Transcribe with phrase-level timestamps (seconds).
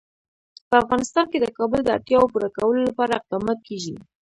[0.69, 3.95] په افغانستان کې د کابل د اړتیاوو پوره کولو لپاره اقدامات کېږي.